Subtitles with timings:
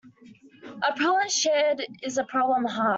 [0.81, 2.89] A problem shared is a problem halved.